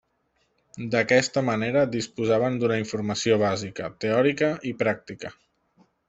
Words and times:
D'aquesta 0.93 1.41
manera, 1.49 1.83
disposaven 1.97 2.57
d'una 2.63 2.77
informació 2.83 3.37
bàsica, 3.43 3.91
teòrica 4.05 4.49
i 4.71 4.77
pràctica. 4.85 5.31